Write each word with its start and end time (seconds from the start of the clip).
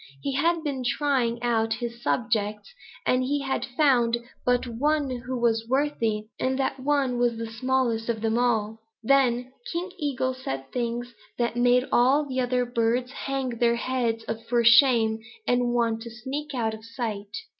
He 0.23 0.33
had 0.33 0.63
been 0.63 0.81
but 0.81 0.87
trying 0.97 1.43
out 1.43 1.73
his 1.75 2.01
subjects, 2.01 2.73
and 3.05 3.21
he 3.23 3.41
had 3.41 3.63
found 3.63 4.17
but 4.43 4.65
one 4.65 5.11
who 5.11 5.37
was 5.39 5.67
worthy, 5.69 6.23
and 6.39 6.57
that 6.57 6.79
one 6.79 7.19
was 7.19 7.37
the 7.37 7.45
smallest 7.45 8.09
of 8.09 8.21
them 8.21 8.35
all. 8.35 8.79
Then 9.03 9.51
King 9.71 9.91
Eagle 9.99 10.33
said 10.33 10.71
things 10.71 11.13
that 11.37 11.55
made 11.55 11.85
all 11.91 12.25
the 12.25 12.39
other 12.41 12.65
birds 12.65 13.11
hang 13.11 13.49
their 13.59 13.75
heads 13.75 14.25
for 14.49 14.63
shame 14.63 15.19
and 15.47 15.71
want 15.71 16.01
to 16.01 16.09
sneak 16.09 16.55
out 16.55 16.73
of 16.73 16.83
sight. 16.83 17.35